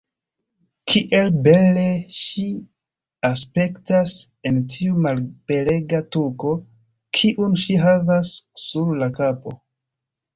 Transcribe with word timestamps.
Kiel 0.91 1.27
bele 1.47 1.81
ŝi 2.19 2.45
aspektas 3.29 4.15
en 4.51 4.57
tiu 4.75 4.97
malbelega 5.03 5.99
tuko, 6.15 6.55
kiun 7.19 7.53
ŝi 7.65 7.77
havas 7.83 8.33
sur 8.63 8.91
la 9.03 9.11
kapo. 9.21 9.55